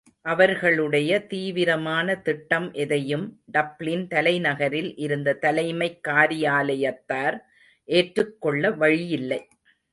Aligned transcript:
அவர்களுடைய 0.21 1.25
தீவிரமான 1.25 2.15
திட்டம் 2.15 2.73
எதையும் 2.73 3.41
டப்ளின் 3.53 4.07
தலைநகரில் 4.07 4.97
இருந்த 4.97 5.33
தலைமைக் 5.33 5.99
காரியாலயத்தார் 6.07 7.37
ஏற்றுக்கொள்ளவழியில்லை. 7.87 9.39